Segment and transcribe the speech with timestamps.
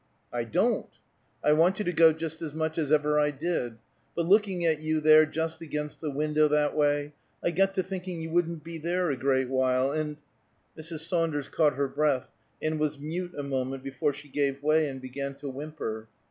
[0.33, 0.89] "I don't!
[1.43, 3.77] I want you to go just as much as ever I did.
[4.15, 8.19] But looking at you there, just against the window, that way, I got to thinking
[8.19, 10.19] you wouldn't be there a great while; and"
[10.75, 11.01] Mrs.
[11.01, 15.35] Saunders caught her breath, and was mute a moment before she gave way and began
[15.35, 16.07] to whimper.